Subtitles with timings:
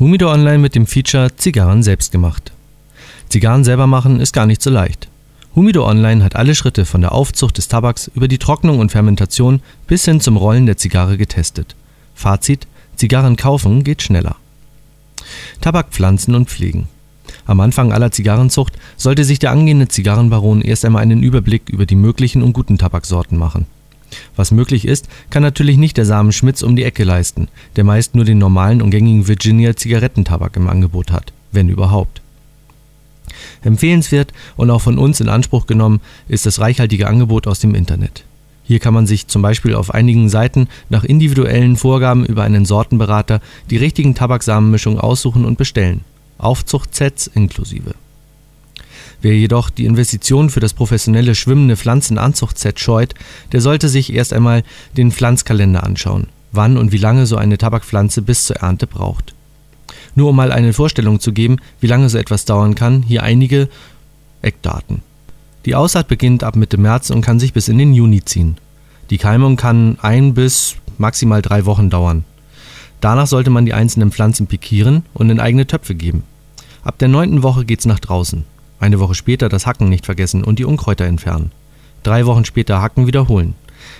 [0.00, 2.52] Humido Online mit dem Feature Zigarren selbst gemacht.
[3.28, 5.08] Zigarren selber machen ist gar nicht so leicht.
[5.54, 9.60] Humido Online hat alle Schritte von der Aufzucht des Tabaks über die Trocknung und Fermentation
[9.86, 11.76] bis hin zum Rollen der Zigarre getestet.
[12.14, 14.36] Fazit: Zigarren kaufen geht schneller.
[15.60, 16.88] Tabak pflanzen und pflegen.
[17.44, 21.94] Am Anfang aller Zigarrenzucht sollte sich der angehende Zigarrenbaron erst einmal einen Überblick über die
[21.94, 23.66] möglichen und guten Tabaksorten machen
[24.36, 28.14] was möglich ist, kann natürlich nicht der Samen Schmitz um die Ecke leisten, der meist
[28.14, 32.20] nur den normalen und gängigen Virginia-Zigarettentabak im Angebot hat, wenn überhaupt.
[33.62, 38.24] Empfehlenswert und auch von uns in Anspruch genommen ist das reichhaltige Angebot aus dem Internet.
[38.64, 43.40] Hier kann man sich zum Beispiel auf einigen Seiten nach individuellen Vorgaben über einen Sortenberater
[43.68, 46.02] die richtigen Tabaksamenmischungen aussuchen und bestellen,
[46.38, 47.94] Aufzuchtsets inklusive
[49.22, 53.14] Wer jedoch die Investition für das professionelle schwimmende Pflanzenanzuchtset scheut,
[53.52, 54.62] der sollte sich erst einmal
[54.96, 59.34] den Pflanzkalender anschauen, wann und wie lange so eine Tabakpflanze bis zur Ernte braucht.
[60.14, 63.68] Nur um mal eine Vorstellung zu geben, wie lange so etwas dauern kann, hier einige
[64.42, 65.02] Eckdaten.
[65.66, 68.56] Die Aussaat beginnt ab Mitte März und kann sich bis in den Juni ziehen.
[69.10, 72.24] Die Keimung kann ein bis maximal drei Wochen dauern.
[73.00, 76.22] Danach sollte man die einzelnen Pflanzen pikieren und in eigene Töpfe geben.
[76.82, 78.44] Ab der neunten Woche geht's nach draußen.
[78.80, 81.52] Eine Woche später das Hacken nicht vergessen und die Unkräuter entfernen.
[82.02, 83.54] Drei Wochen später Hacken wiederholen.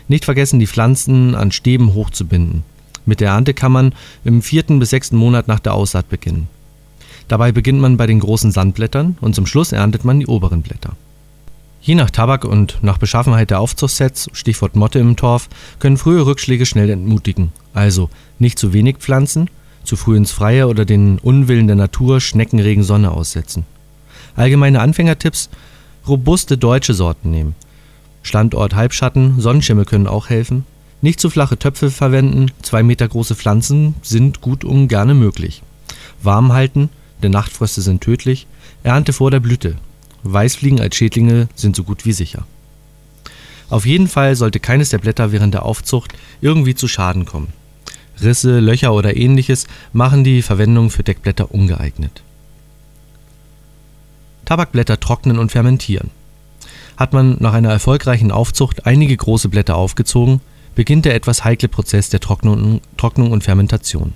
[0.09, 2.65] Nicht vergessen, die Pflanzen an Stäben hochzubinden.
[3.05, 6.49] Mit der Ernte kann man im vierten bis sechsten Monat nach der Aussaat beginnen.
[7.29, 10.97] Dabei beginnt man bei den großen Sandblättern und zum Schluss erntet man die oberen Blätter.
[11.83, 16.67] Je nach Tabak und nach Beschaffenheit der Aufzuchtsets, Stichwort Motte im Torf, können frühe Rückschläge
[16.67, 17.53] schnell entmutigen.
[17.73, 19.49] Also nicht zu wenig pflanzen,
[19.85, 23.65] zu früh ins Freie oder den Unwillen der Natur Schneckenregen Sonne aussetzen.
[24.41, 25.51] Allgemeine Anfängertipps:
[26.09, 27.55] Robuste deutsche Sorten nehmen.
[28.23, 30.65] Standort Halbschatten, Sonnenschimmel können auch helfen.
[31.03, 35.63] Nicht zu flache Töpfe verwenden, 2 Meter große Pflanzen sind gut und gerne möglich.
[36.23, 36.89] Warm halten,
[37.23, 38.47] denn Nachtfröste sind tödlich.
[38.83, 39.77] Ernte vor der Blüte.
[40.23, 42.47] Weißfliegen als Schädlinge sind so gut wie sicher.
[43.69, 47.49] Auf jeden Fall sollte keines der Blätter während der Aufzucht irgendwie zu Schaden kommen.
[48.23, 52.23] Risse, Löcher oder ähnliches machen die Verwendung für Deckblätter ungeeignet.
[54.51, 56.11] Tabakblätter trocknen und fermentieren.
[56.97, 60.41] Hat man nach einer erfolgreichen Aufzucht einige große Blätter aufgezogen,
[60.75, 64.13] beginnt der etwas heikle Prozess der Trocknung, und Fermentation.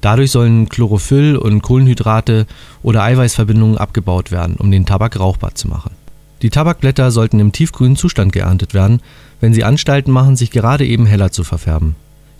[0.00, 2.48] Dadurch sollen Chlorophyll und Kohlenhydrate
[2.82, 5.92] oder Eiweißverbindungen abgebaut werden, um den Tabak rauchbar zu machen.
[6.42, 9.00] Die Tabakblätter sollten im tiefgrünen Zustand geerntet werden,
[9.40, 11.94] wenn sie Anstalten machen, sich gerade eben heller zu verfärben.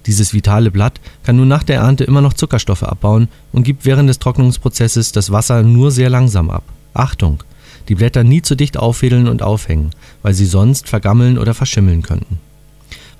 [0.06, 4.08] Dieses vitale Blatt kann nun nach der Ernte immer noch Zuckerstoffe abbauen und gibt während
[4.08, 6.64] des Trocknungsprozesses das Wasser nur sehr langsam ab.
[6.94, 7.42] Achtung!
[7.88, 9.90] Die Blätter nie zu dicht auffädeln und aufhängen,
[10.22, 12.38] weil sie sonst vergammeln oder verschimmeln könnten.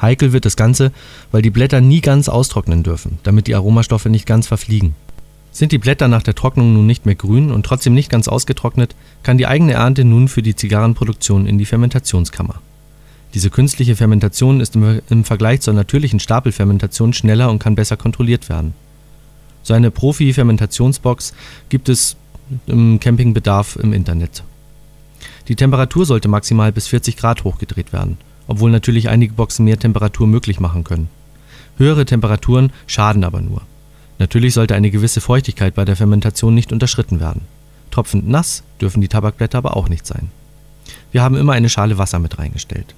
[0.01, 0.93] Heikel wird das Ganze,
[1.33, 4.95] weil die Blätter nie ganz austrocknen dürfen, damit die Aromastoffe nicht ganz verfliegen.
[5.51, 8.95] Sind die Blätter nach der Trocknung nun nicht mehr grün und trotzdem nicht ganz ausgetrocknet,
[9.23, 12.61] kann die eigene Ernte nun für die Zigarrenproduktion in die Fermentationskammer.
[13.35, 18.75] Diese künstliche Fermentation ist im, Vergleich zur natürlichen Stapelfermentation schneller und kann besser kontrolliert werden.
[19.63, 21.35] So eine Profi-Fermentationsbox
[21.69, 22.17] gibt es
[22.67, 24.43] im Campingbedarf im Internet.
[25.49, 30.27] Die Temperatur sollte maximal bis 40 Grad hochgedreht werden, obwohl natürlich einige Boxen mehr Temperatur
[30.27, 31.09] möglich machen können.
[31.77, 33.63] Höhere Temperaturen schaden aber nur.
[34.19, 37.43] Natürlich sollte eine gewisse Feuchtigkeit bei der Fermentation nicht unterschritten werden.
[37.91, 40.31] Tropfend nass dürfen die Tabakblätter aber auch nicht sein.
[41.13, 42.95] Wir haben immer eine Schale Wasser mit reingestellt.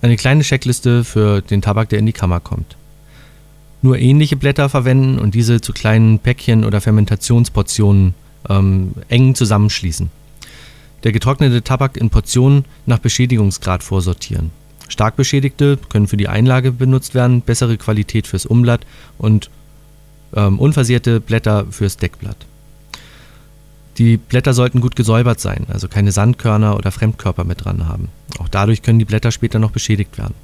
[0.00, 2.76] Eine kleine Checkliste für den Tabak, der in die Kammer kommt
[3.82, 8.14] nur ähnliche Blätter verwenden und diese zu kleinen Päckchen oder Fermentationsportionen
[8.48, 10.10] ähm, eng zusammenschließen.
[11.04, 14.50] Der getrocknete Tabak in Portionen nach Beschädigungsgrad vorsortieren.
[14.88, 18.86] Stark beschädigte können für die Einlage benutzt werden, bessere Qualität fürs Umblatt
[19.18, 19.50] und
[20.34, 22.46] ähm, unversehrte Blätter fürs Deckblatt.
[23.98, 28.08] Die Blätter sollten gut gesäubert sein, also keine Sandkörner oder Fremdkörper mit dran haben.
[28.38, 30.34] Auch dadurch können die Blätter später noch beschädigt werden.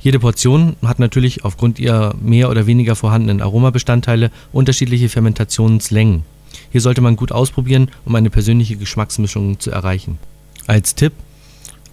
[0.00, 6.22] Jede Portion hat natürlich aufgrund ihrer mehr oder weniger vorhandenen Aromabestandteile unterschiedliche Fermentationslängen.
[6.70, 10.18] Hier sollte man gut ausprobieren, um eine persönliche Geschmacksmischung zu erreichen.
[10.66, 11.12] Als Tipp: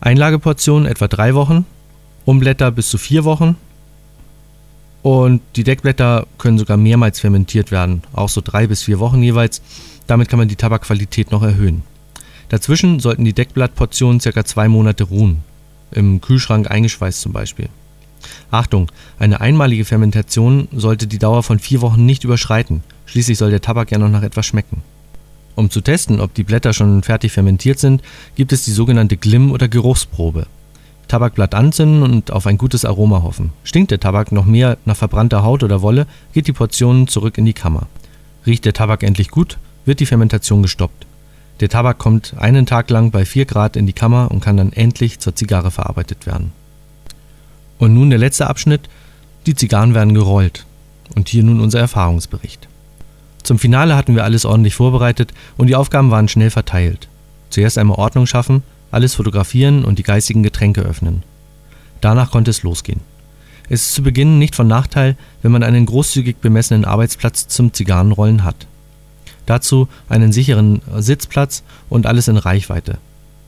[0.01, 1.65] Einlageportion etwa drei Wochen,
[2.25, 3.55] Umblätter bis zu vier Wochen
[5.01, 9.61] und die Deckblätter können sogar mehrmals fermentiert werden, auch so drei bis vier Wochen jeweils.
[10.07, 11.83] Damit kann man die Tabakqualität noch erhöhen.
[12.49, 14.43] Dazwischen sollten die Deckblattportionen ca.
[14.45, 15.43] zwei Monate ruhen,
[15.91, 17.69] im Kühlschrank eingeschweißt zum Beispiel.
[18.51, 23.61] Achtung, eine einmalige Fermentation sollte die Dauer von vier Wochen nicht überschreiten, schließlich soll der
[23.61, 24.81] Tabak ja noch nach etwas schmecken.
[25.55, 28.01] Um zu testen, ob die Blätter schon fertig fermentiert sind,
[28.35, 30.47] gibt es die sogenannte Glimm- oder Geruchsprobe.
[31.07, 33.51] Tabakblatt anzünden und auf ein gutes Aroma hoffen.
[33.63, 37.45] Stinkt der Tabak noch mehr nach verbrannter Haut oder Wolle, geht die Portion zurück in
[37.45, 37.87] die Kammer.
[38.45, 41.05] Riecht der Tabak endlich gut, wird die Fermentation gestoppt.
[41.61, 44.73] Der Tabak kommt einen Tag lang bei 4 Grad in die Kammer und kann dann
[44.73, 46.51] endlich zur Zigarre verarbeitet werden.
[47.77, 48.89] Und nun der letzte Abschnitt,
[49.45, 50.65] die Zigarren werden gerollt.
[51.15, 52.67] Und hier nun unser Erfahrungsbericht.
[53.43, 57.07] Zum Finale hatten wir alles ordentlich vorbereitet und die Aufgaben waren schnell verteilt.
[57.51, 61.21] Zuerst einmal Ordnung schaffen, alles fotografieren und die geistigen Getränke öffnen.
[62.01, 63.01] Danach konnte es losgehen.
[63.69, 68.43] Es ist zu Beginn nicht von Nachteil, wenn man einen großzügig bemessenen Arbeitsplatz zum Zigarrenrollen
[68.43, 68.67] hat.
[69.45, 72.97] Dazu einen sicheren Sitzplatz und alles in Reichweite.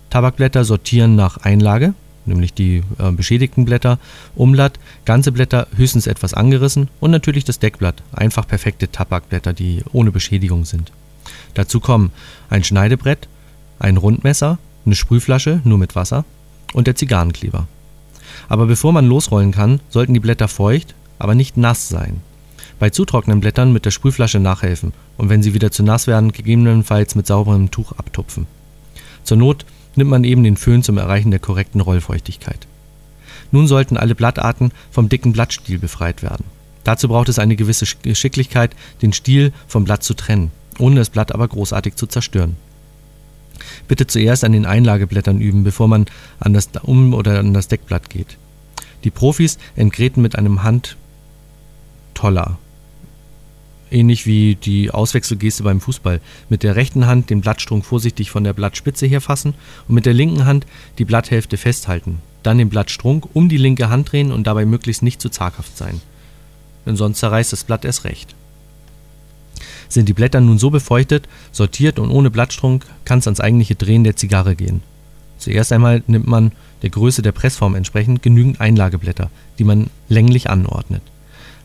[0.09, 1.93] Tabakblätter sortieren nach Einlage,
[2.27, 3.99] nämlich die äh, beschädigten Blätter,
[4.35, 10.11] Umblatt, ganze Blätter höchstens etwas angerissen und natürlich das Deckblatt, einfach perfekte Tabakblätter, die ohne
[10.11, 10.91] Beschädigung sind.
[11.53, 12.11] Dazu kommen
[12.49, 13.27] ein Schneidebrett,
[13.79, 16.25] ein Rundmesser, eine Sprühflasche nur mit Wasser
[16.73, 17.67] und der Zigarrenkleber.
[18.49, 22.21] Aber bevor man losrollen kann, sollten die Blätter feucht, aber nicht nass sein.
[22.79, 26.31] Bei zu trockenen Blättern mit der Sprühflasche nachhelfen und wenn sie wieder zu nass werden,
[26.31, 28.45] gegebenenfalls mit sauberem Tuch abtupfen.
[29.23, 29.65] Zur Not
[29.97, 32.67] nimmt man eben den Föhn zum Erreichen der korrekten Rollfeuchtigkeit.
[33.51, 36.45] Nun sollten alle Blattarten vom dicken Blattstiel befreit werden.
[36.83, 41.33] Dazu braucht es eine gewisse Geschicklichkeit, den Stiel vom Blatt zu trennen, ohne das Blatt
[41.33, 42.55] aber großartig zu zerstören.
[43.87, 46.05] Bitte zuerst an den Einlageblättern üben, bevor man
[46.39, 48.37] an das Um- oder an das Deckblatt geht.
[49.03, 52.57] Die Profis entgräten mit einem Handtoller
[53.91, 56.21] ähnlich wie die Auswechselgeste beim Fußball.
[56.49, 59.53] Mit der rechten Hand den Blattstrunk vorsichtig von der Blattspitze her fassen
[59.87, 60.65] und mit der linken Hand
[60.97, 62.19] die Blatthälfte festhalten.
[62.43, 66.01] Dann den Blattstrunk um die linke Hand drehen und dabei möglichst nicht zu zaghaft sein.
[66.85, 68.35] Denn sonst zerreißt das Blatt erst recht.
[69.89, 74.03] Sind die Blätter nun so befeuchtet, sortiert und ohne Blattstrunk, kann es ans eigentliche Drehen
[74.03, 74.81] der Zigarre gehen.
[75.37, 76.51] Zuerst einmal nimmt man
[76.81, 79.29] der Größe der Pressform entsprechend genügend Einlageblätter,
[79.59, 81.01] die man länglich anordnet.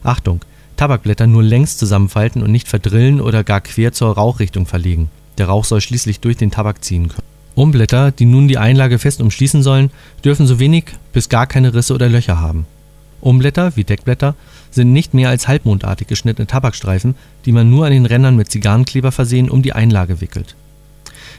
[0.03, 0.41] Achtung,
[0.83, 5.11] Tabakblätter nur längs zusammenfalten und nicht verdrillen oder gar quer zur Rauchrichtung verlegen.
[5.39, 7.23] Der Rauch soll schließlich durch den Tabak ziehen können.
[7.55, 9.93] Umblätter, die nun die Einlage fest umschließen sollen,
[10.25, 12.67] dürfen so wenig bis gar keine Risse oder Löcher haben.
[13.21, 14.35] Umblätter, wie Deckblätter,
[14.73, 17.15] sind nicht mehr als halbmondartig geschnittene Tabakstreifen,
[17.45, 20.57] die man nur an den Rändern mit Zigarrenkleber versehen um die Einlage wickelt.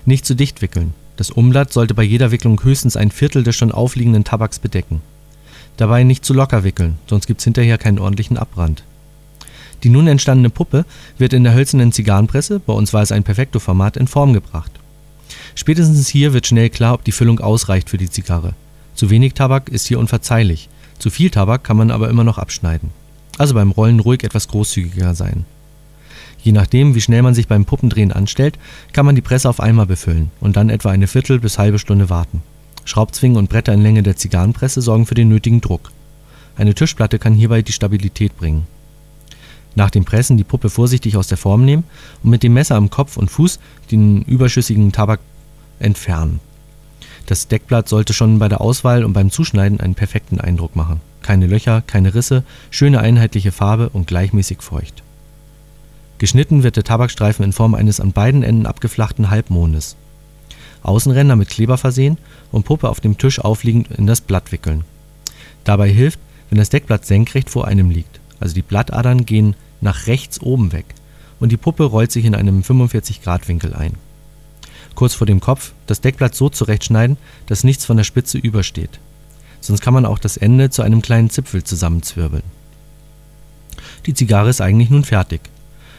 [0.06, 0.94] Nicht zu dicht wickeln.
[1.18, 5.01] Das Umblatt sollte bei jeder Wicklung höchstens ein Viertel des schon aufliegenden Tabaks bedecken.
[5.75, 8.86] Dabei nicht zu locker wickeln, sonst gibt's hinterher keinen ordentlichen Abbrand.
[9.83, 10.85] Die nun entstandene Puppe
[11.18, 14.71] wird in der hölzernen Zigarrenpresse, bei uns war es ein Perfekto-Format, in Form gebracht.
[15.56, 18.53] Spätestens hier wird schnell klar, ob die Füllung ausreicht für die Zigarre.
[18.95, 20.69] Zu wenig Tabak ist hier unverzeihlich,
[21.00, 22.89] zu viel Tabak kann man aber immer noch abschneiden.
[23.38, 25.45] Also beim Rollen ruhig etwas großzügiger sein.
[26.41, 28.59] Je nachdem, wie schnell man sich beim Puppendrehen anstellt,
[28.94, 32.09] kann man die Presse auf einmal befüllen und dann etwa eine Viertel bis halbe Stunde
[32.09, 32.41] warten.
[32.86, 35.91] Schraubzwingen und Bretter in Länge der Zigarrenpresse sorgen für den nötigen Druck.
[36.56, 38.68] Eine Tischplatte kann hierbei die Stabilität bringen.
[39.75, 41.84] Nach dem Pressen die Puppe vorsichtig aus der Form nehmen
[42.24, 43.60] und mit dem Messer am Kopf und Fuß
[43.92, 45.20] den überschüssigen Tabak
[45.80, 46.40] entfernen.
[47.25, 51.02] Das Deckblatt sollte schon bei der Auswahl und beim Zuschneiden einen perfekten Eindruck machen.
[51.22, 55.04] Keine Löcher, keine Risse, schöne einheitliche Farbe und gleichmäßig feucht.
[56.18, 59.96] Geschnitten wird der Tabakstreifen in Form eines an beiden Enden abgeflachten Halbmondes.
[60.84, 62.18] Außenränder mit Kleber versehen
[62.52, 64.84] und Puppe auf dem Tisch aufliegend in das Blatt wickeln.
[65.63, 70.42] Dabei hilft, wenn das Deckblatt senkrecht vor einem liegt, also die Blattadern gehen nach rechts
[70.42, 70.86] oben weg
[71.40, 73.94] und die Puppe rollt sich in einem 45-Grad-Winkel ein.
[74.96, 79.00] Kurz vor dem Kopf das Deckblatt so zurechtschneiden, dass nichts von der Spitze übersteht.
[79.60, 82.44] Sonst kann man auch das Ende zu einem kleinen Zipfel zusammenzwirbeln.
[84.06, 85.42] Die Zigarre ist eigentlich nun fertig.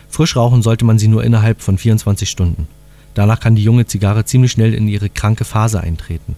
[0.08, 2.68] Frisch rauchen sollte man sie nur innerhalb von 24 Stunden.
[3.14, 6.36] Danach kann die junge Zigarre ziemlich schnell in ihre kranke Phase eintreten.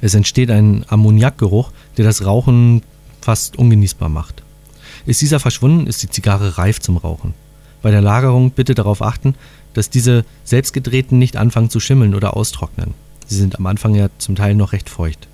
[0.00, 2.82] Es entsteht ein Ammoniakgeruch, der das Rauchen
[3.20, 4.42] fast ungenießbar macht.
[5.06, 7.34] Ist dieser verschwunden, ist die Zigarre reif zum Rauchen.
[7.80, 9.34] Bei der Lagerung bitte darauf achten,
[9.72, 12.94] dass diese selbstgedrehten nicht anfangen zu schimmeln oder austrocknen.
[13.26, 15.28] Sie sind am Anfang ja zum Teil noch recht feucht.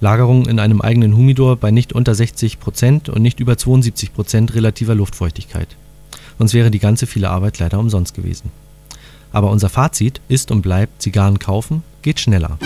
[0.00, 5.68] Lagerung in einem eigenen Humidor bei nicht unter 60% und nicht über 72% relativer Luftfeuchtigkeit.
[6.38, 8.50] Sonst wäre die ganze viele Arbeit leider umsonst gewesen.
[9.32, 12.58] Aber unser Fazit ist und bleibt, Zigarren kaufen geht schneller.